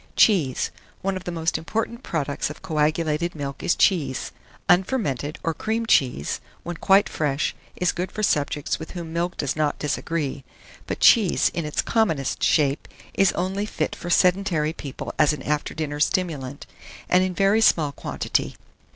CHEESE. 0.15 0.71
One 1.03 1.15
of 1.15 1.25
the 1.25 1.31
most 1.31 1.59
important 1.59 2.01
products 2.01 2.49
of 2.49 2.63
coagulated 2.63 3.35
milk 3.35 3.61
is 3.61 3.75
cheese. 3.75 4.31
Unfermented, 4.67 5.37
or 5.43 5.53
cream 5.53 5.85
cheese, 5.85 6.41
when 6.63 6.77
quite 6.77 7.07
fresh, 7.07 7.53
is 7.75 7.91
good 7.91 8.11
for 8.11 8.23
subjects 8.23 8.79
with 8.79 8.93
whom 8.97 9.13
milk 9.13 9.37
does 9.37 9.55
not 9.55 9.77
disagree; 9.77 10.43
but 10.87 11.01
cheese, 11.01 11.49
in 11.53 11.65
its 11.65 11.83
commonest 11.83 12.41
shape, 12.41 12.87
is 13.13 13.31
only 13.33 13.67
fit 13.67 13.95
for 13.95 14.09
sedentary 14.09 14.73
people 14.73 15.13
as 15.19 15.33
an 15.33 15.43
after 15.43 15.75
dinner 15.75 15.99
stimulant, 15.99 16.65
and 17.07 17.23
in 17.23 17.35
very 17.35 17.61
small 17.61 17.91
quantity. 17.91 18.55